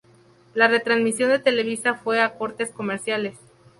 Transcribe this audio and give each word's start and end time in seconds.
La 0.55 0.67
retransmisión 0.67 1.43
televisiva 1.43 1.93
fue 1.93 2.21
a 2.21 2.33
cortes 2.35 2.71
comerciales. 2.71 3.37